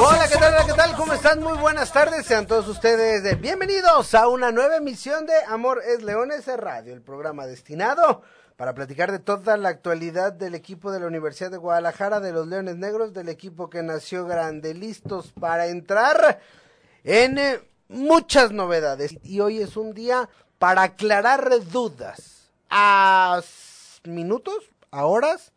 [0.00, 0.64] Hola, ¿qué tal?
[0.64, 0.94] ¿qué tal?
[0.94, 1.42] ¿Cómo están?
[1.42, 2.24] Muy buenas tardes.
[2.24, 7.48] Sean todos ustedes bienvenidos a una nueva emisión de Amor es Leones Radio, el programa
[7.48, 8.22] destinado
[8.56, 12.46] para platicar de toda la actualidad del equipo de la Universidad de Guadalajara, de los
[12.46, 16.40] Leones Negros, del equipo que nació grande, listos para entrar
[17.02, 19.18] en eh, muchas novedades.
[19.24, 20.28] Y hoy es un día
[20.60, 23.40] para aclarar dudas a
[24.04, 25.50] minutos, a horas,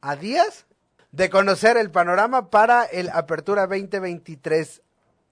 [0.00, 0.66] a días
[1.12, 4.82] de conocer el panorama para el Apertura 2023.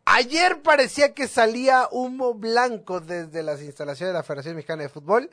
[0.05, 5.31] Ayer parecía que salía humo blanco desde las instalaciones de la Federación Mexicana de Fútbol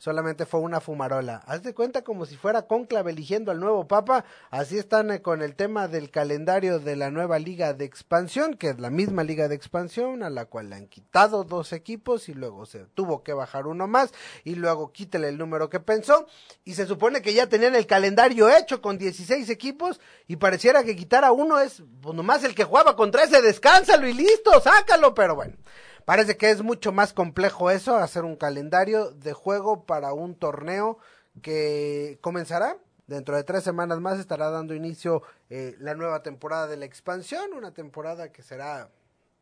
[0.00, 1.42] solamente fue una fumarola.
[1.46, 4.24] Haz de cuenta como si fuera conclave eligiendo al nuevo papa.
[4.50, 8.70] Así están eh, con el tema del calendario de la nueva liga de expansión, que
[8.70, 12.34] es la misma liga de expansión, a la cual le han quitado dos equipos y
[12.34, 14.10] luego se tuvo que bajar uno más
[14.42, 16.26] y luego quítele el número que pensó.
[16.64, 20.96] Y se supone que ya tenían el calendario hecho con 16 equipos y pareciera que
[20.96, 25.12] quitar a uno es pues, nomás el que jugaba contra ese, descánsalo y listo, sácalo,
[25.12, 25.56] pero bueno.
[26.04, 30.98] Parece que es mucho más complejo eso, hacer un calendario de juego para un torneo
[31.42, 32.76] que comenzará
[33.10, 37.52] dentro de tres semanas más estará dando inicio eh, la nueva temporada de la expansión,
[37.54, 38.88] una temporada que será,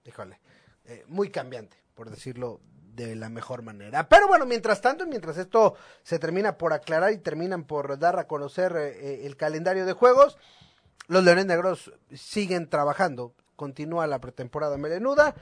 [0.04, 0.40] híjole,
[0.86, 2.60] eh, muy cambiante, por decirlo
[2.94, 4.08] de la mejor manera.
[4.08, 8.26] Pero bueno, mientras tanto, mientras esto se termina por aclarar y terminan por dar a
[8.26, 10.38] conocer eh, el calendario de juegos,
[11.06, 13.34] los Leones Negros siguen trabajando.
[13.54, 15.34] Continúa la pretemporada melenuda.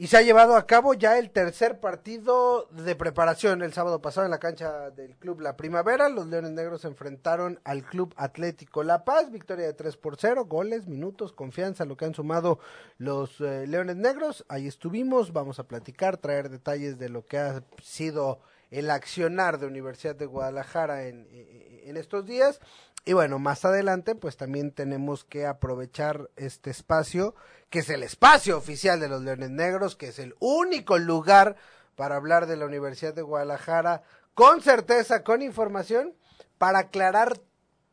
[0.00, 4.24] Y se ha llevado a cabo ya el tercer partido de preparación el sábado pasado
[4.24, 6.08] en la cancha del Club La Primavera.
[6.08, 9.30] Los Leones Negros se enfrentaron al Club Atlético La Paz.
[9.30, 10.46] Victoria de 3 por 0.
[10.46, 12.60] Goles, minutos, confianza, lo que han sumado
[12.96, 14.46] los eh, Leones Negros.
[14.48, 15.34] Ahí estuvimos.
[15.34, 18.40] Vamos a platicar, traer detalles de lo que ha sido
[18.70, 22.58] el accionar de Universidad de Guadalajara en, en estos días.
[23.04, 27.34] Y bueno, más adelante pues también tenemos que aprovechar este espacio,
[27.70, 31.56] que es el espacio oficial de los Leones Negros, que es el único lugar
[31.96, 34.02] para hablar de la Universidad de Guadalajara
[34.34, 36.14] con certeza, con información,
[36.58, 37.40] para aclarar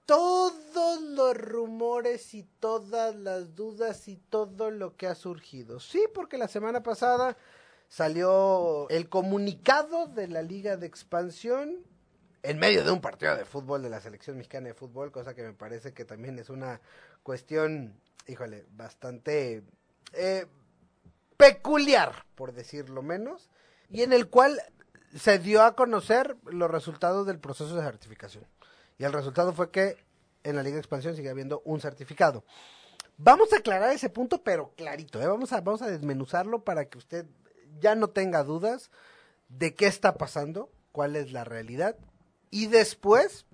[0.06, 5.80] todos los rumores y todas las dudas y todo lo que ha surgido.
[5.80, 7.38] Sí, porque la semana pasada
[7.90, 11.80] salió el comunicado de la Liga de Expansión
[12.44, 15.44] en medio de un partido de fútbol de la selección mexicana de fútbol, cosa que
[15.44, 16.82] me parece que también es una
[17.24, 19.64] cuestión, híjole, bastante
[20.14, 20.46] eh,
[21.36, 23.50] peculiar, por decirlo menos,
[23.90, 24.62] y en el cual
[25.16, 28.46] se dio a conocer los resultados del proceso de certificación.
[28.98, 29.98] Y el resultado fue que
[30.44, 32.44] en la Liga de Expansión sigue habiendo un certificado.
[33.18, 35.28] Vamos a aclarar ese punto, pero clarito, ¿eh?
[35.28, 37.26] vamos, a, vamos a desmenuzarlo para que usted
[37.80, 38.92] ya no tenga dudas
[39.50, 41.96] de qué está pasando, cuál es la realidad
[42.52, 43.46] y después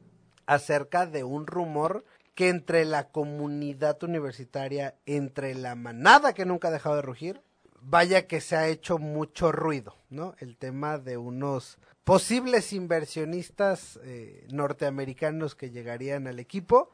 [0.45, 2.03] acerca de un rumor
[2.35, 7.41] que entre la comunidad universitaria, entre la manada que nunca ha dejado de rugir,
[7.81, 10.35] vaya que se ha hecho mucho ruido, ¿no?
[10.39, 16.91] El tema de unos posibles inversionistas eh, norteamericanos que llegarían al equipo.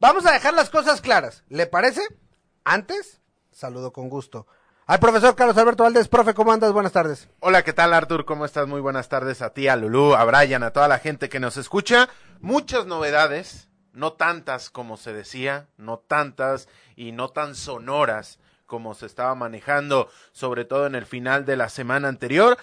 [0.00, 2.02] Vamos a dejar las cosas claras, ¿le parece?
[2.64, 3.20] Antes,
[3.50, 4.46] saludo con gusto
[4.88, 6.08] al profesor Carlos Alberto Valdés.
[6.08, 6.72] Profe, ¿cómo andas?
[6.72, 7.28] Buenas tardes.
[7.40, 8.24] Hola, ¿qué tal, Artur?
[8.24, 8.66] ¿Cómo estás?
[8.66, 11.58] Muy buenas tardes a ti, a Lulú, a Brian, a toda la gente que nos
[11.58, 12.08] escucha.
[12.40, 19.04] Muchas novedades, no tantas como se decía, no tantas y no tan sonoras como se
[19.04, 22.56] estaba manejando, sobre todo en el final de la semana anterior,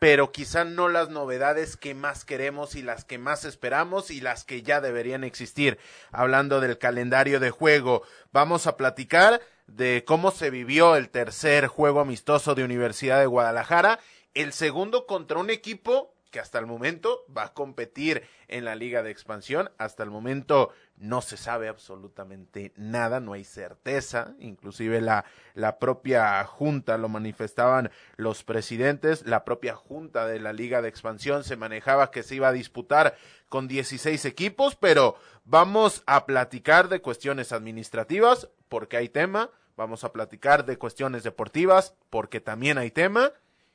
[0.00, 4.42] pero quizá no las novedades que más queremos y las que más esperamos y las
[4.42, 5.78] que ya deberían existir.
[6.10, 12.00] Hablando del calendario de juego, vamos a platicar de cómo se vivió el tercer juego
[12.00, 14.00] amistoso de Universidad de Guadalajara,
[14.34, 19.04] el segundo contra un equipo que hasta el momento va a competir en la liga
[19.04, 19.70] de expansión.
[19.78, 24.34] Hasta el momento no se sabe absolutamente nada, no hay certeza.
[24.40, 30.82] Inclusive la, la propia junta lo manifestaban los presidentes, la propia junta de la liga
[30.82, 33.14] de expansión se manejaba que se iba a disputar
[33.48, 35.14] con 16 equipos, pero
[35.44, 41.94] vamos a platicar de cuestiones administrativas porque hay tema, vamos a platicar de cuestiones deportivas
[42.10, 43.30] porque también hay tema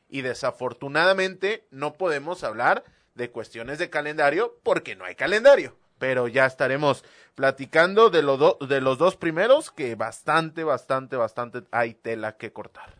[0.10, 2.84] y desafortunadamente no podemos hablar
[3.16, 5.78] de cuestiones de calendario porque no hay calendario.
[6.00, 7.04] Pero ya estaremos
[7.36, 8.22] platicando de,
[8.68, 12.96] de los dos primeros que bastante, bastante, bastante hay tela que cortar.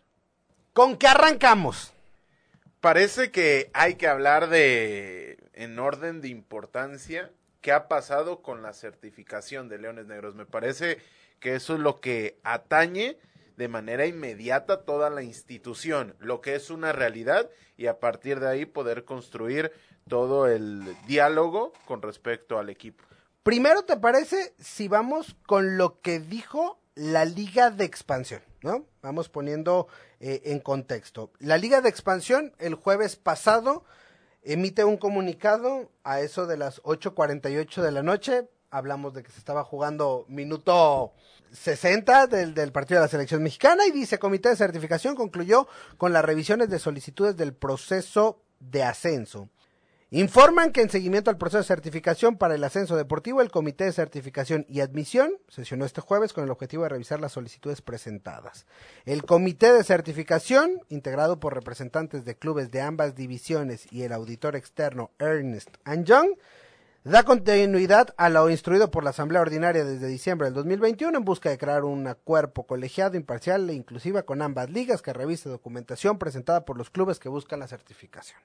[0.74, 1.94] ¿Con qué arrancamos?
[2.82, 8.74] Parece que hay que hablar de, en orden de importancia, qué ha pasado con la
[8.74, 10.36] certificación de Leones Negros.
[10.36, 11.00] Me parece
[11.40, 13.18] que eso es lo que atañe
[13.60, 18.48] de manera inmediata toda la institución, lo que es una realidad y a partir de
[18.48, 19.74] ahí poder construir
[20.08, 23.04] todo el diálogo con respecto al equipo.
[23.44, 28.42] Primero, ¿te parece si vamos con lo que dijo la Liga de Expansión?
[28.64, 28.86] ¿no?
[29.02, 29.90] Vamos poniendo
[30.22, 31.34] eh, en contexto.
[31.40, 33.84] La Liga de Expansión el jueves pasado
[34.42, 38.48] emite un comunicado a eso de las 8.48 de la noche.
[38.72, 41.14] Hablamos de que se estaba jugando minuto
[41.52, 45.68] 60 del, del, partido de la selección mexicana y dice, Comité de Certificación concluyó
[45.98, 49.50] con las revisiones de solicitudes del proceso de ascenso.
[50.12, 53.92] Informan que en seguimiento al proceso de certificación para el ascenso deportivo, el Comité de
[53.92, 58.66] Certificación y Admisión sesionó este jueves con el objetivo de revisar las solicitudes presentadas.
[59.06, 64.56] El Comité de Certificación, integrado por representantes de clubes de ambas divisiones y el auditor
[64.56, 66.32] externo Ernest Young,
[67.04, 71.50] da continuidad a lo instruido por la Asamblea Ordinaria desde diciembre del 2021 en busca
[71.50, 76.66] de crear un cuerpo colegiado, imparcial e inclusiva con ambas ligas que revise documentación presentada
[76.66, 78.40] por los clubes que buscan la certificación.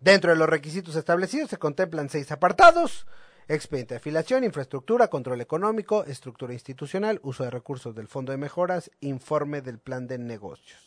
[0.00, 3.06] Dentro de los requisitos establecidos se contemplan seis apartados,
[3.46, 8.90] expediente de afiliación, infraestructura, control económico, estructura institucional, uso de recursos del Fondo de Mejoras,
[9.00, 10.80] informe del plan de negocios.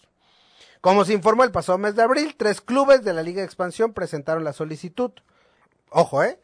[0.81, 3.93] Como se informó el pasado mes de abril, tres clubes de la Liga de Expansión
[3.93, 5.11] presentaron la solicitud.
[5.89, 6.39] Ojo, ¿eh?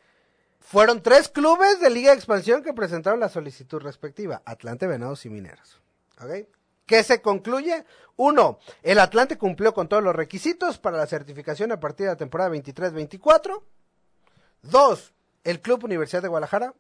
[0.63, 5.30] Fueron tres clubes de Liga de Expansión que presentaron la solicitud respectiva, Atlante, Venados y
[5.30, 5.80] Mineros.
[6.19, 6.48] ¿Ok?
[6.86, 7.86] ¿Qué se concluye?
[8.15, 12.18] Uno, el Atlante cumplió con todos los requisitos para la certificación a partir de la
[12.18, 13.62] temporada 23-24.
[14.63, 15.13] Dos,
[15.44, 16.74] el Club Universidad de Guadalajara,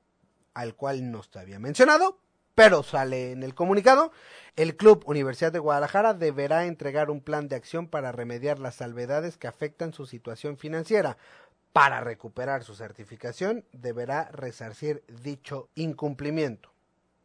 [0.53, 2.17] al cual no te había mencionado,
[2.55, 4.11] pero sale en el comunicado,
[4.55, 9.37] el Club Universidad de Guadalajara deberá entregar un plan de acción para remediar las salvedades
[9.37, 11.17] que afectan su situación financiera,
[11.73, 16.71] para recuperar su certificación deberá resarcir dicho incumplimiento.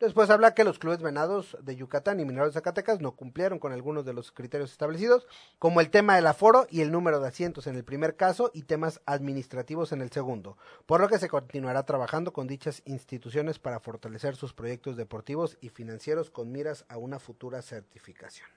[0.01, 3.73] Después habla que los clubes venados de Yucatán y Mineros de Zacatecas no cumplieron con
[3.73, 5.27] algunos de los criterios establecidos,
[5.59, 8.63] como el tema del aforo y el número de asientos en el primer caso y
[8.63, 10.57] temas administrativos en el segundo,
[10.87, 15.71] por lo que se continuará trabajando con dichas instituciones para fortalecer sus proyectos deportivos y
[15.71, 18.49] financieros con miras a una futura certificación.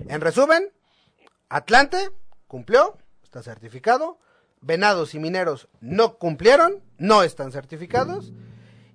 [0.00, 0.72] En resumen,
[1.48, 2.10] Atlante
[2.48, 4.18] cumplió, está certificado,
[4.60, 8.32] Venados y Mineros no cumplieron, no están certificados.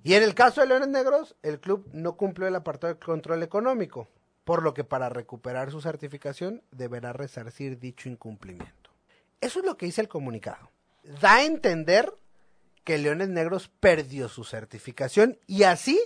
[0.04, 3.42] Y en el caso de Leones Negros, el club no cumplió el apartado de control
[3.42, 4.08] económico,
[4.44, 8.90] por lo que para recuperar su certificación deberá resarcir dicho incumplimiento.
[9.40, 10.70] Eso es lo que dice el comunicado.
[11.20, 12.12] Da a entender
[12.84, 16.00] que Leones Negros perdió su certificación y así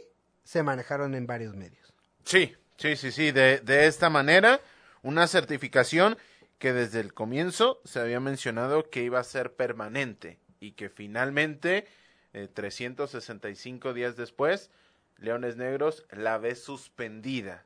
[0.44, 1.92] se manejaron en varios medios.
[2.24, 4.60] Sí, sí, sí, sí, de, de esta manera,
[5.02, 6.16] una certificación
[6.60, 11.88] que desde el comienzo se había mencionado que iba a ser permanente y que finalmente,
[12.34, 14.70] eh, 365 días después,
[15.16, 17.64] Leones Negros la ve suspendida.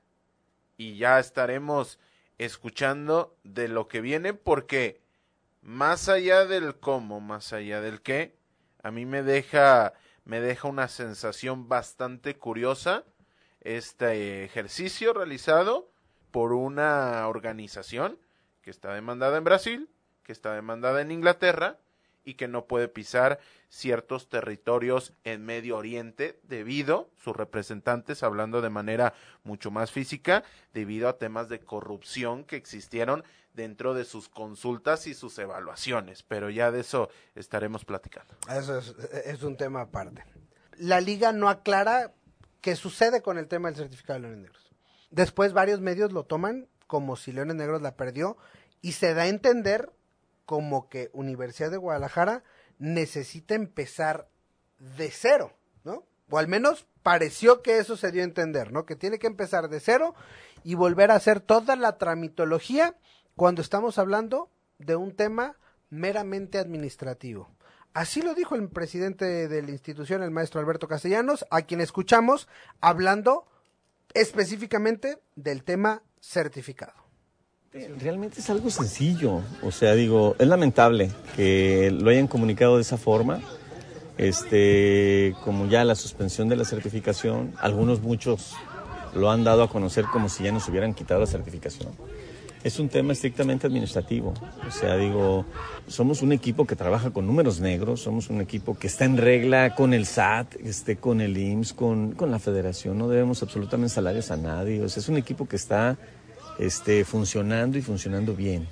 [0.77, 1.99] Y ya estaremos
[2.39, 5.01] escuchando de lo que viene porque
[5.61, 8.37] más allá del cómo, más allá del qué,
[8.85, 9.93] a mí me deja
[10.25, 13.05] me deja una sensación bastante curiosa
[13.61, 15.91] este ejercicio realizado
[16.31, 18.19] por una organización
[18.65, 19.91] que está demandada en Brasil,
[20.23, 21.79] que está demandada en Inglaterra
[22.25, 28.71] y que no puede pisar ciertos territorios en Medio Oriente debido, sus representantes hablando de
[28.71, 29.13] manera
[29.43, 33.23] mucho más física, debido a temas de corrupción que existieron
[33.53, 36.23] dentro de sus consultas y sus evaluaciones.
[36.23, 38.35] Pero ya de eso estaremos platicando.
[38.51, 38.97] Eso es,
[39.27, 40.25] es un tema aparte.
[40.79, 42.15] La liga no aclara
[42.63, 44.73] qué sucede con el tema del certificado de Leones Negros.
[45.11, 48.37] Después varios medios lo toman como si Leones Negros la perdió
[48.81, 49.93] y se da a entender
[50.47, 52.45] como que Universidad de Guadalajara
[52.79, 54.29] necesita empezar
[54.79, 55.53] de cero,
[55.85, 56.05] ¿no?
[56.31, 58.85] O al menos pareció que eso se dio a entender, ¿no?
[58.87, 60.15] Que tiene que empezar de cero
[60.63, 62.97] y volver a hacer toda la tramitología
[63.37, 65.57] cuando estamos hablando de un tema
[65.91, 67.51] meramente administrativo.
[67.93, 72.49] Así lo dijo el presidente de la institución, el maestro Alberto Castellanos, a quien escuchamos
[72.81, 73.47] hablando
[74.15, 76.93] específicamente del tema certificado.
[77.99, 82.97] Realmente es algo sencillo, o sea, digo, es lamentable que lo hayan comunicado de esa
[82.97, 83.41] forma,
[84.17, 88.55] este, como ya la suspensión de la certificación, algunos muchos
[89.13, 91.91] lo han dado a conocer como si ya nos hubieran quitado la certificación.
[92.65, 94.33] Es un tema estrictamente administrativo,
[94.67, 95.45] o sea, digo,
[95.87, 99.75] somos un equipo que trabaja con números negros, somos un equipo que está en regla
[99.75, 104.31] con el SAT, este, con el IMSS, con, con la federación, no debemos absolutamente salarios
[104.31, 105.99] a nadie, o sea, es un equipo que está
[106.59, 108.67] este, funcionando y funcionando bien.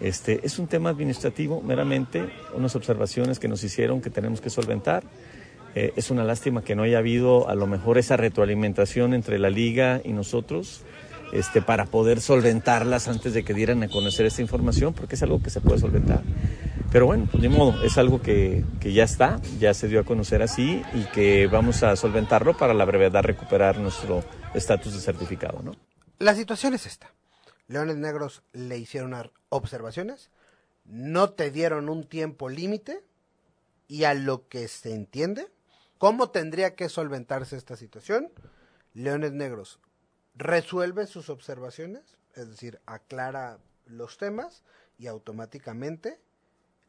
[0.00, 2.24] Este, es un tema administrativo meramente,
[2.54, 5.04] unas observaciones que nos hicieron que tenemos que solventar.
[5.74, 9.50] Eh, es una lástima que no haya habido a lo mejor esa retroalimentación entre la
[9.50, 10.82] liga y nosotros
[11.32, 15.42] este, para poder solventarlas antes de que dieran a conocer esta información, porque es algo
[15.42, 16.22] que se puede solventar.
[16.92, 20.04] Pero bueno, pues ni modo, es algo que, que ya está, ya se dio a
[20.04, 25.62] conocer así y que vamos a solventarlo para la brevedad recuperar nuestro estatus de certificado.
[25.62, 25.72] ¿no?
[26.18, 27.12] La situación es esta.
[27.68, 29.14] Leones Negros le hicieron
[29.48, 30.30] observaciones,
[30.84, 33.02] no te dieron un tiempo límite
[33.88, 35.48] y a lo que se entiende,
[35.98, 38.30] ¿cómo tendría que solventarse esta situación?
[38.94, 39.80] Leones Negros
[40.36, 44.62] resuelve sus observaciones, es decir, aclara los temas
[44.98, 46.20] y automáticamente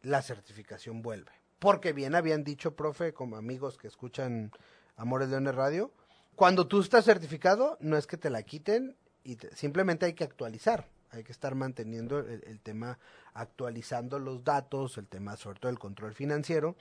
[0.01, 1.31] la certificación vuelve.
[1.59, 4.51] Porque bien habían dicho, profe, como amigos que escuchan
[4.95, 5.91] Amores Leones Radio,
[6.35, 10.87] cuando tú estás certificado, no es que te la quiten y simplemente hay que actualizar.
[11.09, 12.99] Hay que estar manteniendo el, tema,
[13.33, 16.75] actualizando los datos, el tema sobre todo el control financiero.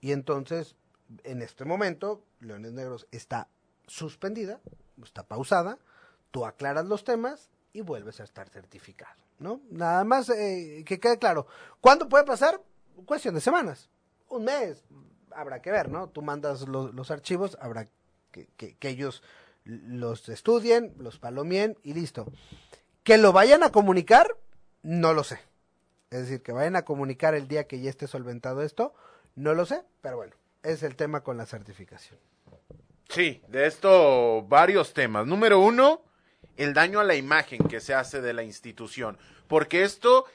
[0.00, 0.74] Y entonces,
[1.24, 3.48] en este momento, Leones Negros está
[3.86, 4.60] suspendida,
[5.02, 5.78] está pausada,
[6.30, 9.60] tú aclaras los temas y vuelves a estar certificado, ¿no?
[9.70, 11.46] Nada más eh, que quede claro.
[11.80, 12.60] ¿Cuándo puede pasar?
[13.06, 13.88] Cuestión de semanas,
[14.28, 14.84] un mes,
[15.34, 16.08] habrá que ver, ¿no?
[16.08, 17.88] Tú mandas los archivos, habrá
[18.30, 19.22] que, que, ellos
[19.64, 22.26] los estudien, los palomien y listo.
[23.02, 24.36] Que lo vayan a comunicar,
[24.82, 25.40] no lo sé.
[26.10, 28.94] Es decir, que vayan a comunicar el día que ya esté solventado esto,
[29.36, 32.18] no lo sé, pero bueno, es el tema con la certificación.
[33.08, 35.26] Sí, de esto varios temas.
[35.26, 36.02] Número uno,
[36.60, 39.16] el daño a la imagen que se hace de la institución,
[39.48, 40.26] porque esto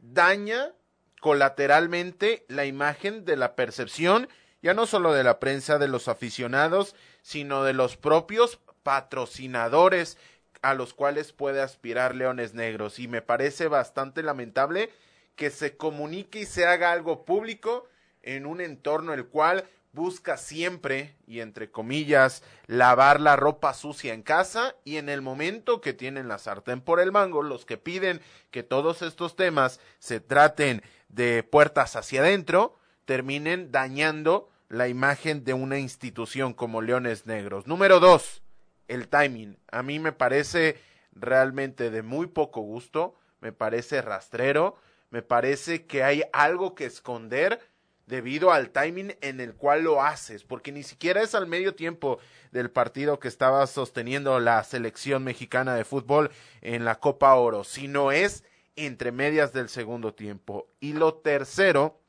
[0.00, 0.72] daña
[1.20, 4.28] colateralmente la imagen de la percepción,
[4.60, 10.18] ya no solo de la prensa, de los aficionados, sino de los propios patrocinadores
[10.62, 12.98] a los cuales puede aspirar Leones Negros.
[12.98, 14.90] Y me parece bastante lamentable
[15.36, 17.86] que se comunique y se haga algo público
[18.22, 24.22] en un entorno el cual busca siempre, y entre comillas, lavar la ropa sucia en
[24.22, 28.20] casa y en el momento que tienen la sartén por el mango, los que piden
[28.50, 35.52] que todos estos temas se traten de puertas hacia adentro, terminen dañando la imagen de
[35.52, 37.66] una institución como Leones Negros.
[37.66, 38.42] Número dos,
[38.88, 39.58] el timing.
[39.70, 40.80] A mí me parece
[41.12, 44.76] realmente de muy poco gusto, me parece rastrero,
[45.10, 47.60] me parece que hay algo que esconder
[48.06, 52.18] debido al timing en el cual lo haces, porque ni siquiera es al medio tiempo
[52.50, 56.30] del partido que estaba sosteniendo la selección mexicana de fútbol
[56.60, 58.44] en la Copa Oro, sino es
[58.76, 60.68] entre medias del segundo tiempo.
[60.80, 62.00] Y lo tercero,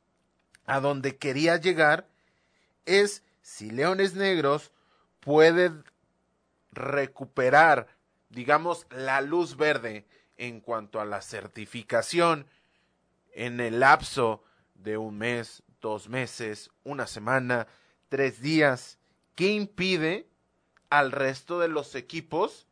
[0.66, 2.08] a donde quería llegar,
[2.86, 4.72] es si Leones Negros
[5.20, 5.72] puede
[6.72, 7.88] recuperar,
[8.30, 10.06] digamos, la luz verde
[10.38, 12.48] en cuanto a la certificación
[13.34, 14.44] en el lapso
[14.76, 17.68] de un mes, dos meses, una semana,
[18.08, 18.98] tres días,
[19.36, 20.28] ¿qué impide
[20.90, 22.68] al resto de los equipos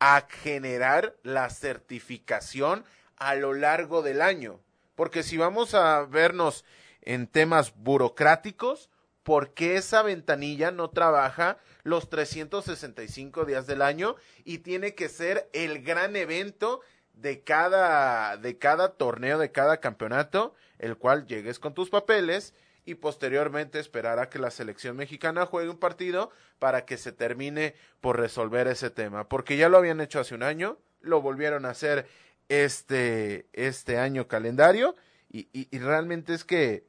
[0.00, 2.84] a generar la certificación
[3.16, 4.58] a lo largo del año?
[4.96, 6.64] Porque si vamos a vernos
[7.00, 8.90] en temas burocráticos,
[9.22, 15.48] ¿por qué esa ventanilla no trabaja los 365 días del año y tiene que ser
[15.52, 16.80] el gran evento
[17.14, 22.54] de cada, de cada torneo, de cada campeonato, el cual llegues con tus papeles
[22.84, 27.74] y posteriormente esperar a que la selección mexicana juegue un partido para que se termine
[28.00, 29.28] por resolver ese tema.
[29.28, 32.06] Porque ya lo habían hecho hace un año, lo volvieron a hacer
[32.48, 34.96] este, este año calendario
[35.30, 36.84] y, y realmente es que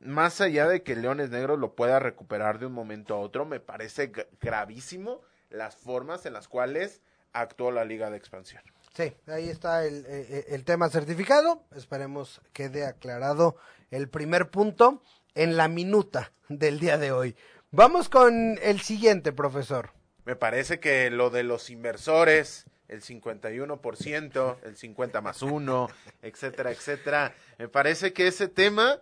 [0.00, 3.60] más allá de que Leones Negros lo pueda recuperar de un momento a otro, me
[3.60, 7.02] parece gravísimo las formas en las cuales
[7.32, 8.62] actuó la Liga de Expansión.
[8.96, 10.06] Sí, ahí está el,
[10.48, 11.62] el, tema certificado.
[11.76, 13.56] Esperemos quede aclarado
[13.90, 15.02] el primer punto
[15.34, 17.36] en la minuta del día de hoy.
[17.70, 19.90] Vamos con el siguiente, profesor.
[20.24, 25.88] Me parece que lo de los inversores, el 51%, el 50 más 1,
[26.22, 28.98] etcétera, etcétera, me parece que ese tema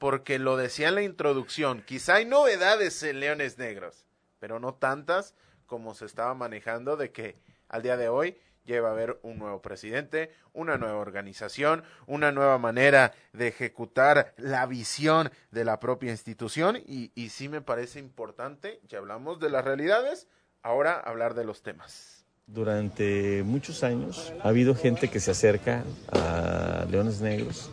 [0.00, 4.04] porque lo decía en la introducción, quizá hay novedades en Leones Negros,
[4.40, 7.36] pero no tantas como se estaba manejando de que
[7.68, 8.36] al día de hoy
[8.68, 14.66] lleva a haber un nuevo presidente, una nueva organización, una nueva manera de ejecutar la
[14.66, 19.64] visión de la propia institución y, y sí me parece importante, ya hablamos de las
[19.64, 20.28] realidades,
[20.62, 22.26] ahora hablar de los temas.
[22.46, 27.70] Durante muchos años ha habido gente que se acerca a Leones Negros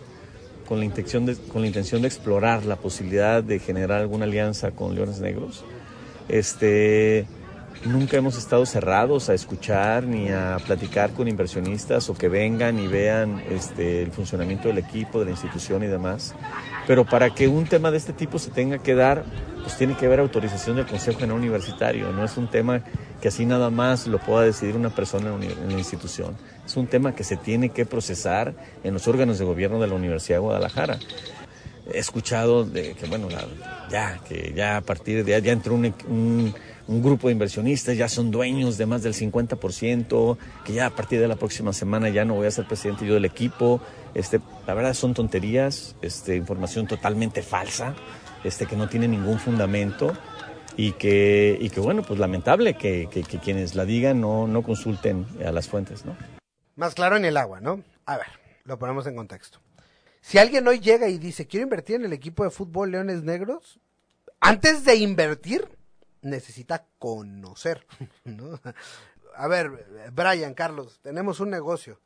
[0.67, 4.71] con la, intención de, con la intención de explorar la posibilidad de generar alguna alianza
[4.71, 5.63] con Leones Negros.
[6.27, 7.27] Este,
[7.83, 12.87] nunca hemos estado cerrados a escuchar ni a platicar con inversionistas o que vengan y
[12.87, 16.33] vean este, el funcionamiento del equipo, de la institución y demás.
[16.87, 19.23] Pero para que un tema de este tipo se tenga que dar,
[19.61, 22.11] pues tiene que haber autorización del Consejo General Universitario.
[22.11, 22.81] No es un tema
[23.21, 26.35] que así nada más lo pueda decidir una persona en la institución.
[26.65, 28.53] Es un tema que se tiene que procesar
[28.83, 30.99] en los órganos de gobierno de la Universidad de Guadalajara
[31.91, 33.27] he escuchado de que bueno
[33.89, 36.53] ya que ya a partir de ya entró un,
[36.87, 41.19] un grupo de inversionistas, ya son dueños de más del 50%, que ya a partir
[41.19, 43.81] de la próxima semana ya no voy a ser presidente yo del equipo.
[44.13, 47.95] Este, la verdad son tonterías, este, información totalmente falsa,
[48.43, 50.13] este, que no tiene ningún fundamento
[50.77, 55.25] y que, y que bueno, pues lamentable que, que, quienes la digan no, no consulten
[55.45, 56.15] a las fuentes, ¿no?
[56.75, 57.81] Más claro en el agua, ¿no?
[58.05, 58.27] A ver,
[58.65, 59.59] lo ponemos en contexto.
[60.25, 63.79] Si alguien hoy llega y dice, quiero invertir en el equipo de fútbol Leones Negros,
[64.39, 65.77] antes de invertir,
[66.23, 67.85] necesita conocer.
[68.23, 68.59] ¿no?
[69.35, 72.01] A ver, Brian, Carlos, tenemos un negocio.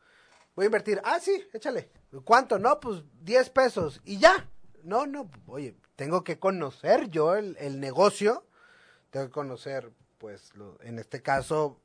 [0.54, 1.00] Voy a invertir.
[1.06, 1.92] Ah, sí, échale.
[2.26, 2.60] ¿Cuánto?
[2.60, 4.02] No, pues 10 pesos.
[4.04, 4.50] Y ya.
[4.84, 8.46] No, no, oye, tengo que conocer yo el, negocio.
[9.12, 11.80] Tengo que conocer, pues, en este caso,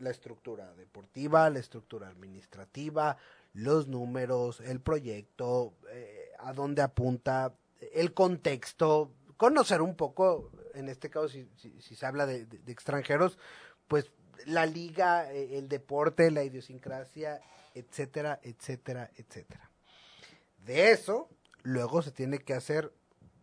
[0.00, 3.18] la estructura deportiva, la estructura administrativa,
[3.52, 7.54] los números, el proyecto, eh, a dónde apunta,
[7.92, 11.48] el contexto, conocer un poco en este caso, si,
[11.80, 13.38] se habla de, extranjeros,
[13.88, 14.10] pues
[14.46, 17.40] la liga, eh, el deporte, la idiosincrasia,
[17.74, 19.70] etcétera, etcétera, etcétera.
[20.58, 21.28] De eso,
[21.62, 22.92] luego se tiene que hacer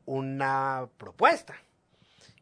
[0.05, 1.55] una propuesta.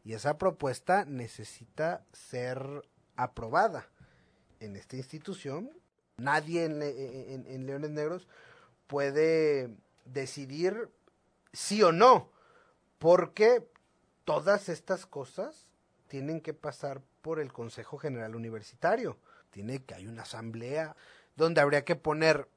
[0.04, 3.88] Y esa propuesta necesita ser aprobada
[4.60, 5.72] en esta institución.
[6.18, 8.28] Nadie en, en Leones Negros
[8.88, 9.70] puede
[10.06, 10.90] decidir
[11.54, 12.30] sí o no,
[13.00, 13.68] porque
[14.24, 15.68] todas estas cosas
[16.08, 19.18] tienen que pasar por el Consejo General Universitario.
[19.52, 20.96] Tiene que hay una asamblea
[21.36, 22.48] donde habría que poner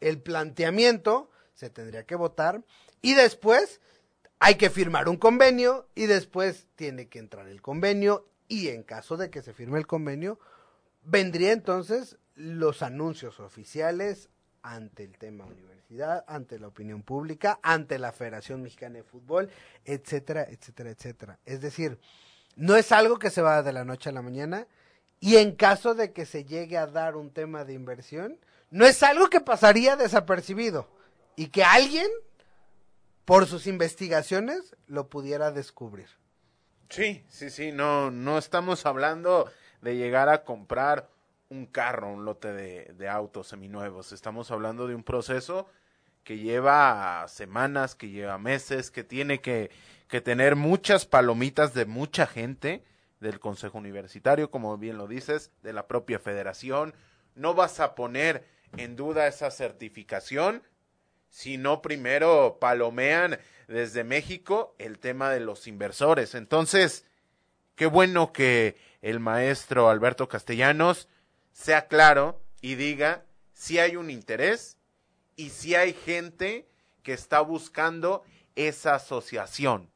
[0.00, 2.62] el planteamiento, se tendría que votar
[3.00, 3.80] y después
[4.38, 9.16] hay que firmar un convenio y después tiene que entrar el convenio y en caso
[9.16, 10.38] de que se firme el convenio
[11.04, 14.28] vendría entonces los anuncios oficiales
[14.62, 19.50] ante el tema universidad, ante la opinión pública, ante la Federación Mexicana de Fútbol,
[19.84, 21.38] etcétera, etcétera, etcétera.
[21.44, 21.98] Es decir,
[22.56, 24.66] no es algo que se va de la noche a la mañana
[25.20, 28.38] y en caso de que se llegue a dar un tema de inversión,
[28.70, 30.88] no es algo que pasaría desapercibido
[31.36, 32.08] y que alguien,
[33.24, 36.08] por sus investigaciones, lo pudiera descubrir.
[36.88, 41.08] Sí, sí, sí, no, no estamos hablando de llegar a comprar
[41.52, 44.12] un carro, un lote de, de autos seminuevos.
[44.12, 45.68] Estamos hablando de un proceso
[46.24, 49.70] que lleva semanas, que lleva meses, que tiene que,
[50.08, 52.82] que tener muchas palomitas de mucha gente
[53.20, 56.94] del Consejo Universitario, como bien lo dices, de la propia federación.
[57.34, 58.46] No vas a poner
[58.78, 60.62] en duda esa certificación
[61.28, 63.38] si no primero palomean
[63.68, 66.34] desde México el tema de los inversores.
[66.34, 67.04] Entonces,
[67.74, 71.08] qué bueno que el maestro Alberto Castellanos
[71.52, 74.78] sea claro y diga si hay un interés
[75.36, 76.68] y si hay gente
[77.02, 78.22] que está buscando
[78.56, 79.90] esa asociación,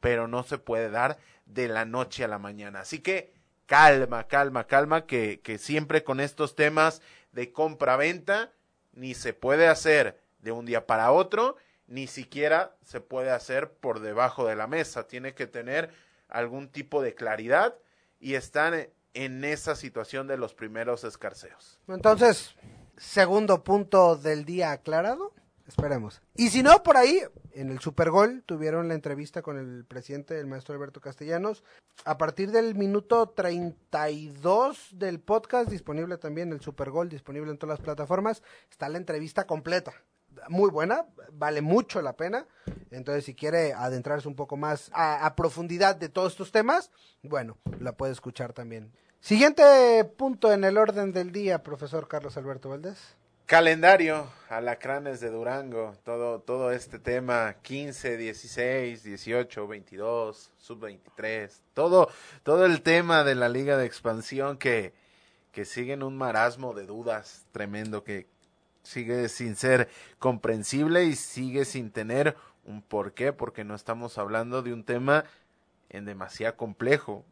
[0.00, 2.80] pero no se puede dar de la noche a la mañana.
[2.80, 3.32] Así que
[3.66, 7.02] calma, calma, calma, que, que siempre con estos temas
[7.32, 8.52] de compra-venta
[8.92, 14.00] ni se puede hacer de un día para otro, ni siquiera se puede hacer por
[14.00, 15.06] debajo de la mesa.
[15.06, 15.90] Tiene que tener
[16.28, 17.76] algún tipo de claridad
[18.20, 21.78] y están en esa situación de los primeros escarceos.
[21.88, 22.54] Entonces,
[22.96, 25.32] segundo punto del día aclarado.
[25.66, 26.20] Esperemos.
[26.34, 27.22] Y si no, por ahí,
[27.54, 31.64] en el Supergol, tuvieron la entrevista con el presidente, el maestro Alberto Castellanos.
[32.04, 37.84] A partir del minuto 32 del podcast, disponible también el Supergol, disponible en todas las
[37.84, 39.94] plataformas, está la entrevista completa.
[40.48, 42.46] Muy buena, vale mucho la pena.
[42.90, 46.90] Entonces, si quiere adentrarse un poco más a, profundidad de todos estos temas,
[47.22, 52.68] bueno, la puede escuchar también Siguiente punto en el orden del día, profesor Carlos Alberto
[52.68, 53.16] Valdés.
[53.46, 62.10] Calendario, alacranes de Durango, todo, todo este tema, 15, 16, 18, 22, sub 23, todo,
[62.42, 64.92] todo el tema de la liga de expansión que,
[65.52, 68.26] que sigue en un marasmo de dudas tremendo, que
[68.84, 74.72] sigue sin ser comprensible y sigue sin tener un porqué, porque no estamos hablando de
[74.72, 75.24] un tema
[75.90, 77.24] en demasiado complejo.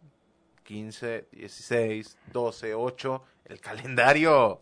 [0.65, 4.61] 15, 16, 12, 8, el calendario.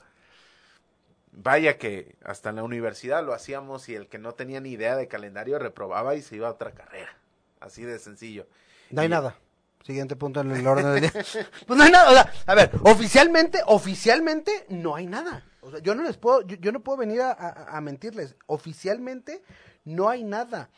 [1.33, 4.97] Vaya que hasta en la universidad lo hacíamos y el que no tenía ni idea
[4.97, 7.17] de calendario reprobaba y se iba a otra carrera.
[7.61, 8.47] Así de sencillo.
[8.91, 9.37] No hay nada.
[9.85, 11.13] Siguiente punto en el orden del día.
[11.67, 15.45] Pues no hay nada, o sea, a ver, oficialmente, oficialmente no hay nada.
[15.63, 18.37] O sea, yo no les puedo, yo, no puedo venir a, mentirles.
[18.47, 19.43] Oficialmente
[19.85, 20.71] no hay nada.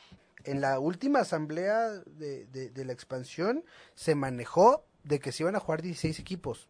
[0.44, 3.64] En la última asamblea de, de- de la expansión
[3.94, 6.68] se manejó de que se iban a jugar 16 equipos.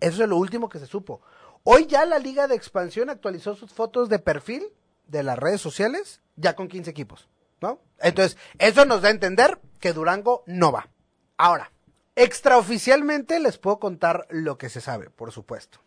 [0.00, 1.20] Eso es lo último que se supo.
[1.64, 4.64] Hoy ya la Liga de Expansión actualizó sus fotos de perfil
[5.06, 7.28] de las redes sociales ya con 15 equipos,
[7.60, 7.80] ¿no?
[7.98, 10.88] Entonces, eso nos da a entender que Durango no va.
[11.36, 11.72] Ahora,
[12.16, 15.80] extraoficialmente les puedo contar lo que se sabe, por supuesto.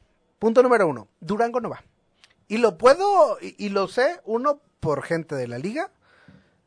[0.44, 1.82] Punto número uno, Durango no va.
[2.50, 5.90] Y lo puedo, y, lo sé, uno, por gente de la liga,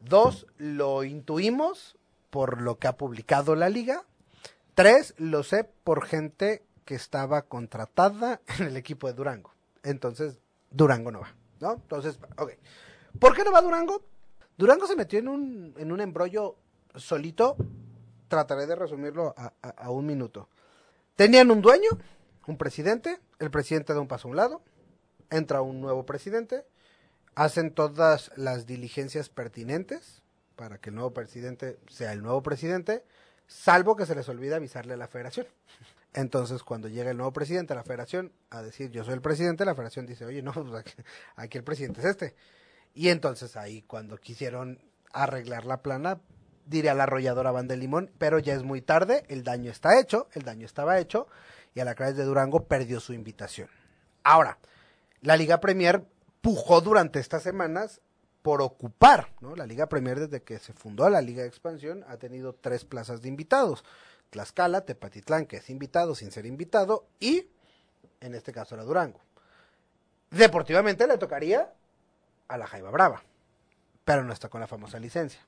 [0.00, 1.94] dos, lo intuimos
[2.30, 4.02] por lo que ha publicado la liga,
[4.74, 9.52] Tres, lo sé por gente que estaba contratada en el equipo de Durango.
[9.82, 10.38] Entonces,
[10.70, 11.74] Durango no va, ¿no?
[11.74, 12.52] Entonces, ok.
[13.20, 14.00] ¿Por qué no va Durango?
[14.56, 16.56] Durango se metió en un, en un embrollo
[16.94, 17.58] solito.
[18.28, 20.48] Trataré de resumirlo a un minuto.
[21.14, 21.90] Tenían un dueño,
[22.46, 23.18] un presidente.
[23.38, 24.62] El presidente da un paso a un lado.
[25.30, 26.64] Entra un nuevo presidente.
[27.34, 30.22] Hacen todas las diligencias pertinentes
[30.56, 33.04] para que el nuevo presidente sea el nuevo presidente
[33.46, 35.46] salvo que se les olvide avisarle a la federación.
[36.14, 39.64] Entonces, cuando llega el nuevo presidente a la federación a decir yo soy el presidente,
[39.64, 40.92] la federación dice, oye, no, pues aquí,
[41.36, 42.34] aquí el presidente es este.
[42.94, 44.80] Y entonces ahí, cuando quisieron
[45.12, 46.18] arreglar la plana,
[46.64, 50.00] diré a la arrolladora Van de Limón, pero ya es muy tarde, el daño está
[50.00, 51.28] hecho, el daño estaba hecho,
[51.76, 53.68] y Alacranes de Durango perdió su invitación.
[54.24, 54.58] Ahora,
[55.20, 56.02] la Liga Premier
[56.40, 58.00] pujó durante estas semanas
[58.40, 59.54] por ocupar, ¿no?
[59.54, 63.20] La Liga Premier desde que se fundó la Liga de Expansión ha tenido tres plazas
[63.20, 63.84] de invitados.
[64.30, 67.46] Tlaxcala, Tepatitlán, que es invitado sin ser invitado, y
[68.20, 69.20] en este caso la Durango.
[70.30, 71.74] Deportivamente le tocaría
[72.48, 73.22] a la Jaiba Brava,
[74.06, 75.40] pero no está con la famosa licencia.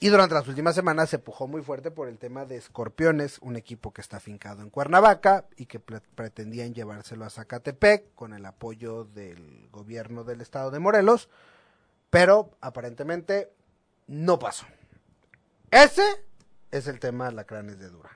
[0.00, 3.56] Y durante las últimas semanas se pujó muy fuerte por el tema de Escorpiones, un
[3.56, 8.46] equipo que está afincado en Cuernavaca y que pre- pretendían llevárselo a Zacatepec con el
[8.46, 11.28] apoyo del gobierno del estado de Morelos,
[12.10, 13.50] pero aparentemente
[14.06, 14.66] no pasó.
[15.72, 16.04] Ese
[16.70, 18.14] es el tema de Lacranes de Durango.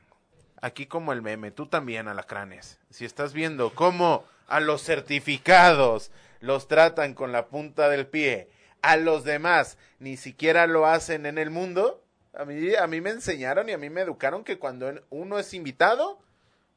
[0.61, 2.79] Aquí como el meme, tú también, alacranes.
[2.91, 8.49] Si estás viendo cómo a los certificados los tratan con la punta del pie,
[8.83, 13.11] a los demás ni siquiera lo hacen en el mundo, a mí, a mí me
[13.11, 16.19] enseñaron y a mí me educaron que cuando uno es invitado,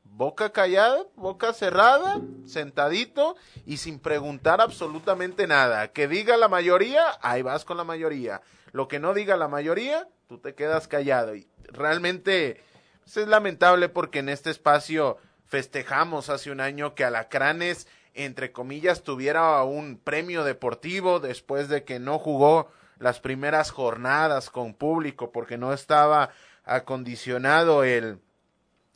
[0.04, 5.92] boca callada, boca cerrada, sentadito y sin preguntar absolutamente nada.
[5.92, 8.42] Que diga la mayoría, ahí vas con la mayoría.
[8.72, 11.36] Lo que no diga la mayoría, tú te quedas callado.
[11.36, 12.62] Y realmente
[13.04, 19.04] pues, es lamentable porque en este espacio festejamos hace un año que Alacranes, entre comillas,
[19.04, 25.58] tuviera un premio deportivo después de que no jugó las primeras jornadas con público porque
[25.58, 26.32] no estaba
[26.64, 28.20] acondicionado el,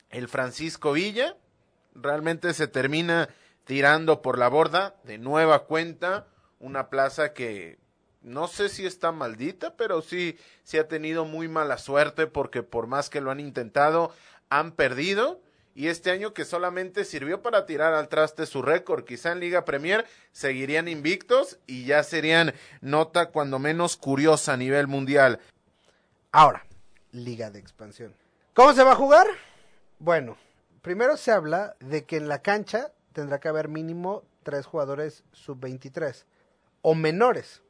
[0.10, 1.36] el Francisco Villa.
[1.94, 3.30] Realmente se termina
[3.66, 6.28] tirando por la borda de nueva cuenta
[6.60, 7.78] una plaza que
[8.22, 12.88] no sé si está maldita, pero sí, sí ha tenido muy mala suerte porque por
[12.88, 14.12] más que lo han intentado,
[14.50, 15.42] han perdido.
[15.80, 19.64] Y este año que solamente sirvió para tirar al traste su récord, quizá en Liga
[19.64, 25.40] Premier seguirían invictos y ya serían nota cuando menos curiosa a nivel mundial.
[26.34, 26.66] Ahora,
[27.14, 28.14] Liga de Expansión.
[28.54, 29.26] ¿Cómo se va a jugar?
[30.00, 30.36] Bueno,
[30.82, 36.26] primero se habla de que en la cancha tendrá que haber mínimo tres jugadores sub-23
[36.82, 37.62] o menores,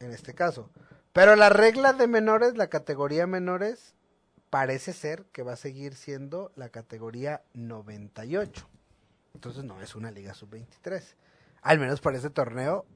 [0.00, 0.68] en este caso.
[1.14, 3.93] Pero la regla de menores, la categoría menores,
[4.54, 8.68] parece ser que va a seguir siendo la categoría 98.
[9.34, 11.02] Entonces no es una liga sub-23.
[11.60, 12.86] Al menos para este torneo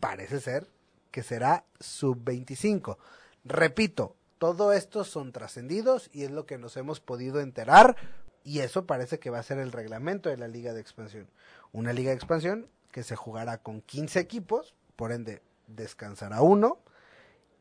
[0.00, 0.66] parece ser
[1.10, 2.96] que será sub-25.
[3.44, 7.94] Repito, todo esto son trascendidos y es lo que nos hemos podido enterar
[8.42, 11.28] y eso parece que va a ser el reglamento de la liga de expansión.
[11.72, 16.78] Una liga de expansión que se jugará con 15 equipos, por ende descansará uno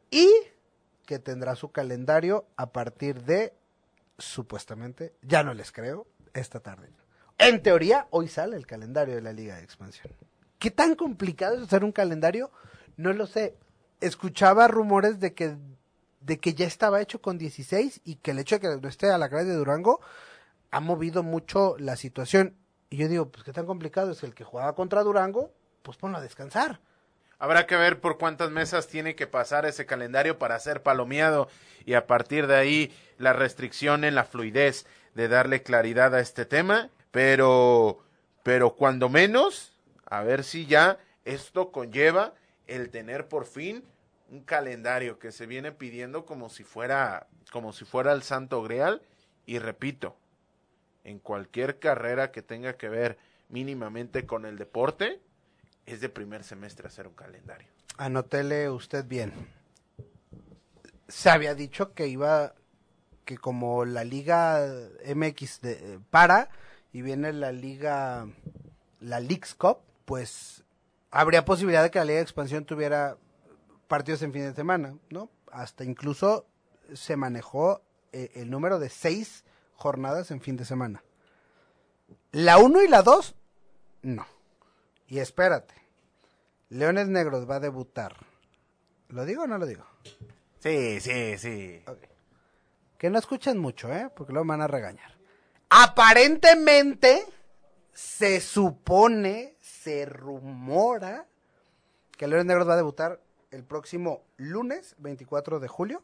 [0.09, 0.31] y
[1.05, 3.53] que tendrá su calendario a partir de,
[4.17, 6.89] supuestamente, ya no les creo, esta tarde.
[7.37, 10.13] En teoría, hoy sale el calendario de la Liga de Expansión.
[10.59, 12.51] ¿Qué tan complicado es hacer un calendario?
[12.97, 13.55] No lo sé.
[13.99, 15.57] Escuchaba rumores de que,
[16.21, 19.09] de que ya estaba hecho con 16 y que el hecho de que no esté
[19.09, 19.99] a la calle de Durango
[20.71, 22.55] ha movido mucho la situación.
[22.89, 26.17] Y yo digo, pues qué tan complicado es el que jugaba contra Durango, pues ponlo
[26.17, 26.79] a descansar.
[27.37, 31.47] Habrá que ver por cuántas mesas tiene que pasar ese calendario para ser palomeado
[31.85, 36.45] y a partir de ahí la restricción en la fluidez de darle claridad a este
[36.45, 37.99] tema, pero
[38.43, 39.73] pero cuando menos
[40.05, 42.33] a ver si ya esto conlleva
[42.67, 43.83] el tener por fin
[44.29, 49.01] un calendario que se viene pidiendo como si fuera como si fuera el santo grial.
[49.45, 50.15] Y repito,
[51.03, 53.17] en cualquier carrera que tenga que ver
[53.47, 55.19] mínimamente con el deporte,
[55.85, 57.67] es de primer semestre hacer un calendario.
[57.97, 59.33] Anotele usted bien.
[61.07, 62.55] Se había dicho que iba,
[63.25, 64.65] que como la Liga
[65.13, 66.49] MX de, para
[66.91, 68.27] y viene la Liga,
[68.99, 70.63] la Leagues Cup, pues
[71.11, 73.17] habría posibilidad de que la Liga de Expansión tuviera
[73.87, 75.29] partidos en fin de semana, ¿no?
[75.51, 76.47] Hasta incluso
[76.93, 79.43] se manejó eh, el número de seis
[79.75, 81.03] jornadas en fin de semana.
[82.31, 83.35] La 1 y la 2,
[84.01, 84.34] no.
[85.07, 85.75] Y espérate,
[86.69, 88.15] Leones Negros va a debutar.
[89.09, 89.85] ¿Lo digo o no lo digo?
[90.59, 91.83] Sí, sí, sí.
[92.97, 94.09] Que no escuchen mucho, ¿eh?
[94.15, 95.15] Porque luego me van a regañar.
[95.69, 97.25] Aparentemente,
[97.93, 101.27] se supone, se rumora
[102.17, 106.03] que Leones Negros va a debutar el próximo lunes 24 de julio,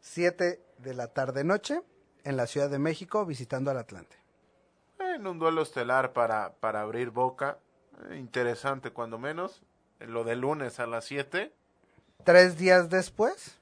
[0.00, 1.80] 7 de la tarde-noche,
[2.24, 4.16] en la Ciudad de México, visitando al Atlante.
[5.14, 7.58] En un duelo estelar para, para abrir boca.
[8.10, 9.62] Eh, interesante, cuando menos.
[10.00, 11.52] Lo de lunes a las 7.
[12.24, 13.58] Tres días después,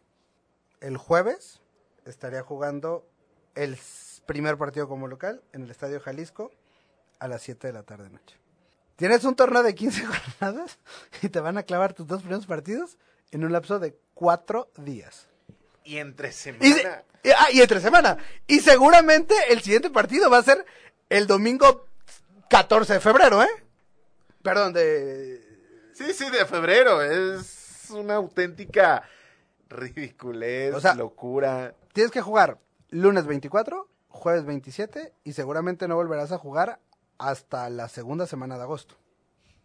[0.81, 1.61] el jueves,
[2.07, 3.07] estaría jugando
[3.55, 3.77] el
[4.25, 6.51] primer partido como local en el Estadio Jalisco
[7.19, 8.39] a las 7 de la tarde noche.
[8.97, 10.79] Tienes un torneo de 15 jornadas
[11.21, 12.97] y te van a clavar tus dos primeros partidos
[13.31, 15.29] en un lapso de cuatro días.
[15.85, 17.05] Y entre semana.
[17.23, 18.17] Y, ah, y entre semana.
[18.47, 20.65] Y seguramente el siguiente partido va a ser
[21.13, 21.85] el domingo
[22.49, 23.51] 14 de febrero, ¿eh?
[24.43, 25.41] Perdón, de...
[25.93, 27.03] Sí, sí, de febrero.
[27.03, 29.03] Es una auténtica
[29.69, 31.75] ridiculez, locura.
[31.93, 36.81] Tienes que jugar lunes 24, jueves 27 y seguramente no volverás a jugar
[37.19, 38.97] hasta la segunda semana de agosto.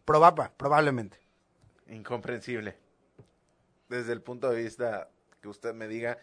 [0.03, 1.17] Probaba, probablemente.
[1.88, 2.77] Incomprensible.
[3.88, 5.10] Desde el punto de vista
[5.41, 6.17] que usted me diga,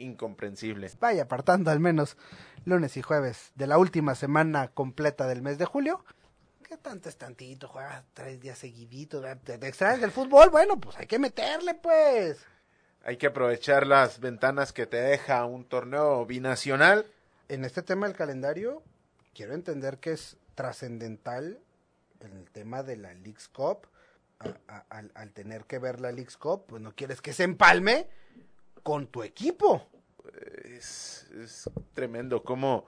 [0.00, 0.90] incomprensible.
[0.98, 2.16] Vaya apartando al menos
[2.64, 6.04] lunes y jueves de la última semana completa del mes de julio.
[6.70, 7.68] ¿Qué tanto es tantito?
[7.68, 9.24] Juega tres días seguiditos.
[9.44, 10.50] ¿Te, extraes del fútbol?
[10.50, 12.38] Bueno, pues hay que meterle, pues.
[13.02, 17.06] Hay que aprovechar las ventanas que te deja un torneo binacional.
[17.48, 18.84] En este tema del calendario,
[19.34, 21.58] quiero entender que es trascendental
[22.20, 23.88] en el tema de la League's Cup.
[24.88, 28.06] al, tener que ver la League's Cup, pues no quieres que se empalme
[28.82, 29.86] con tu equipo.
[30.64, 31.28] Es,
[31.94, 32.86] tremendo cómo,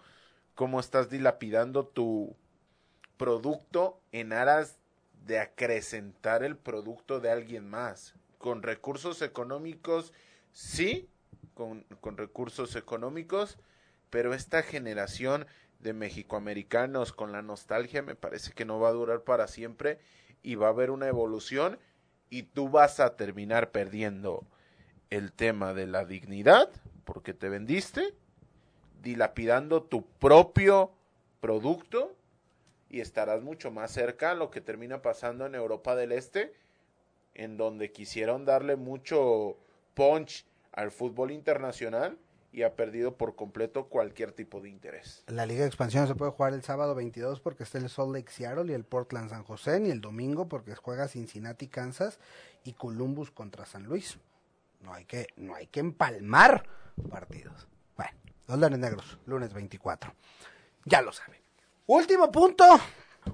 [0.54, 2.36] cómo estás dilapidando tu
[3.16, 4.78] producto en aras
[5.26, 8.14] de acrecentar el producto de alguien más.
[8.38, 10.12] Con recursos económicos,
[10.52, 11.08] sí,
[11.54, 13.58] con, con recursos económicos,
[14.10, 15.46] pero esta generación
[15.78, 19.98] de mexicoamericanos con la nostalgia me parece que no va a durar para siempre
[20.42, 21.78] y va a haber una evolución
[22.30, 24.46] y tú vas a terminar perdiendo
[25.12, 26.70] el tema de la dignidad
[27.04, 28.14] porque te vendiste,
[29.02, 30.90] dilapidando tu propio
[31.40, 32.16] producto
[32.88, 36.54] y estarás mucho más cerca a lo que termina pasando en Europa del Este,
[37.34, 39.58] en donde quisieron darle mucho
[39.92, 42.16] punch al fútbol internacional
[42.50, 45.24] y ha perdido por completo cualquier tipo de interés.
[45.26, 48.32] La Liga de Expansión se puede jugar el sábado 22 porque está el Salt Lake
[48.32, 52.18] Seattle y el Portland San José, ni el domingo porque juega Cincinnati, Kansas
[52.64, 54.18] y Columbus contra San Luis.
[54.82, 56.66] No hay que, no hay que empalmar
[57.08, 57.66] partidos.
[57.96, 58.12] Bueno,
[58.48, 60.14] los Leones Negros, lunes 24.
[60.84, 61.40] Ya lo saben.
[61.86, 62.64] Último punto,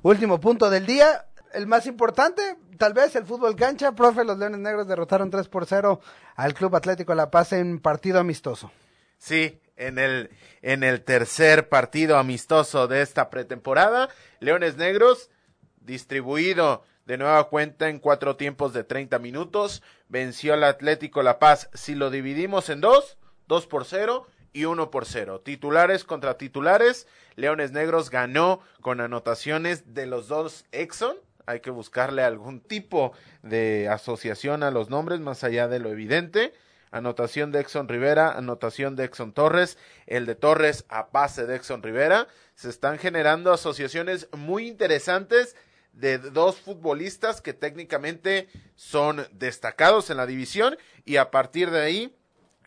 [0.03, 3.93] último punto del día, el más importante, tal vez el fútbol cancha.
[3.93, 6.01] Profe, los Leones Negros derrotaron 3 por 0
[6.37, 8.71] al Club Atlético La Paz en partido amistoso.
[9.19, 10.31] Sí, en el,
[10.63, 14.09] en el tercer partido amistoso de esta pretemporada,
[14.41, 15.31] Leones Negros,
[15.81, 21.71] distribuido de nueva cuenta en cuatro tiempos de 30 minutos, venció al Atlético La Paz.
[21.73, 23.17] Si lo dividimos en dos,
[23.47, 25.41] dos por cero y uno por cero.
[25.41, 31.17] Titulares contra titulares, Leones Negros ganó con anotaciones de los dos Exxon.
[31.47, 36.53] Hay que buscarle algún tipo de asociación a los nombres más allá de lo evidente
[36.91, 41.83] anotación de Exxon Rivera, anotación de Exxon Torres, el de Torres a base de Exxon
[41.83, 42.29] Rivera.
[42.55, 45.55] Se están generando asociaciones muy interesantes
[45.99, 52.17] de dos futbolistas que técnicamente son destacados en la división y a partir de ahí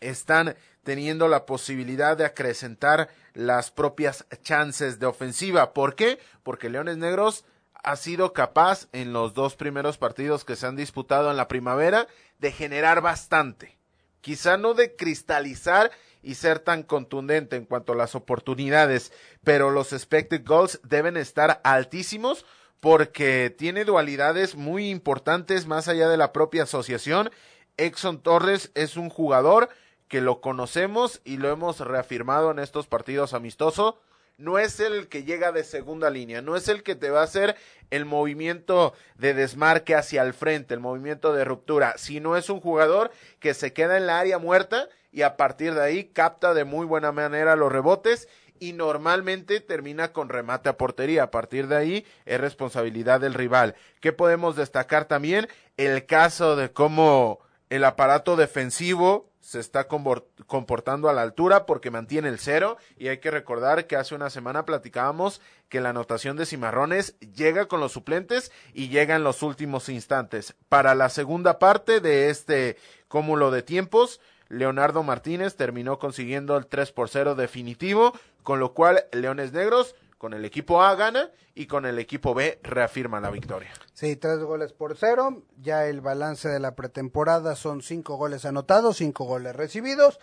[0.02, 5.74] están teniendo la posibilidad de acrecentar las propias chances de ofensiva.
[5.74, 6.20] ¿Por qué?
[6.44, 11.32] Porque Leones Negros ha sido capaz en los dos primeros partidos que se han disputado
[11.32, 12.08] en la primavera
[12.40, 13.82] de generar bastante
[14.22, 15.92] quizá no de cristalizar
[16.24, 19.12] y ser tan contundente en cuanto a las oportunidades,
[19.44, 22.46] pero los expected goals deben estar altísimos
[22.82, 27.30] porque tiene dualidades muy importantes más allá de la propia asociación.
[27.78, 29.70] Exxon Torres es un jugador
[30.10, 33.96] que lo conocemos y lo hemos reafirmado en estos partidos amistosos
[34.42, 37.26] no es el que llega de segunda línea, no es el que te va a
[37.26, 37.56] hacer
[37.92, 43.12] el movimiento de desmarque hacia el frente, el movimiento de ruptura, sino es un jugador
[43.40, 46.86] que se queda en la área muerta y a partir de ahí capta de muy
[46.86, 48.28] buena manera los rebotes
[48.62, 51.24] y normalmente termina con remate a portería.
[51.24, 53.76] A partir de ahí es responsabilidad del rival.
[54.00, 55.50] ¿Qué podemos destacar también?
[55.78, 57.40] El caso de cómo
[57.72, 63.18] el aparato defensivo se está comportando a la altura porque mantiene el cero y hay
[63.18, 67.94] que recordar que hace una semana platicábamos que la anotación de Cimarrones llega con los
[67.94, 70.56] suplentes y llega en los últimos instantes.
[70.70, 74.22] Para la segunda parte de este cúmulo de tiempos,
[74.52, 78.12] Leonardo Martínez terminó consiguiendo el 3 por 0 definitivo,
[78.44, 82.60] con lo cual Leones Negros con el equipo A gana y con el equipo B
[82.62, 83.72] reafirma la victoria.
[83.94, 85.42] Sí, tres goles por cero.
[85.60, 90.20] Ya el balance de la pretemporada son cinco goles anotados, cinco goles recibidos.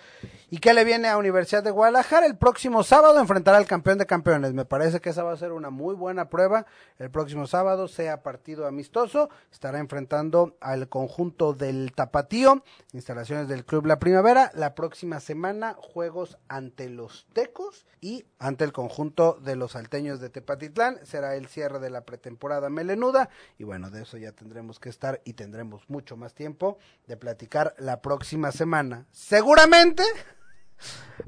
[0.50, 2.26] ¿Y qué le viene a Universidad de Guadalajara?
[2.26, 4.54] El próximo sábado enfrentará al campeón de campeones.
[4.54, 6.64] Me parece que esa va a ser una muy buena prueba.
[7.00, 13.86] El próximo sábado, sea partido amistoso, estará enfrentando al conjunto del Tapatío, instalaciones del Club
[13.86, 14.52] La Primavera.
[14.54, 20.98] La próxima semana, juegos ante los Tecos y ante el conjunto de los De Tepatitlán.
[21.04, 23.30] Será el cierre de la pretemporada melenuda.
[23.58, 27.74] Y bueno, de eso ya tendremos que estar y tendremos mucho más tiempo de platicar
[27.78, 29.06] la próxima semana.
[29.10, 30.02] Seguramente,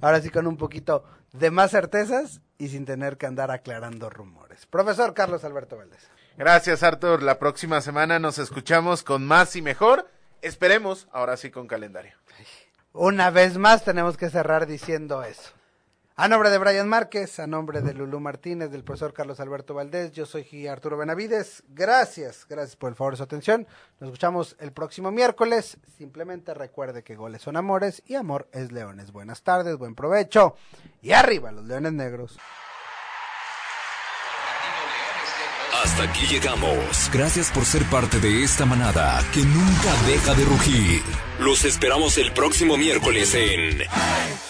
[0.01, 4.66] ahora sí con un poquito de más certezas y sin tener que andar aclarando rumores.
[4.66, 6.09] Profesor Carlos Alberto Valdés.
[6.37, 7.23] Gracias, Artur.
[7.23, 10.09] La próxima semana nos escuchamos con más y mejor.
[10.42, 12.12] Esperemos, ahora sí con calendario.
[12.92, 15.53] Una vez más tenemos que cerrar diciendo eso.
[16.21, 20.13] A nombre de Brian Márquez, a nombre de Lulú Martínez, del profesor Carlos Alberto Valdés,
[20.13, 21.63] yo soy Arturo Benavides.
[21.69, 23.67] Gracias, gracias por el favor de su atención.
[24.01, 25.79] Nos escuchamos el próximo miércoles.
[25.97, 29.13] Simplemente recuerde que goles son amores y amor es leones.
[29.13, 30.57] Buenas tardes, buen provecho
[31.01, 32.37] y arriba los leones negros.
[35.83, 37.11] Hasta aquí llegamos.
[37.15, 41.03] Gracias por ser parte de esta manada que nunca deja de rugir.
[41.39, 44.50] Los esperamos el próximo miércoles en...